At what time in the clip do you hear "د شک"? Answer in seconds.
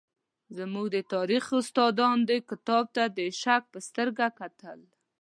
3.17-3.63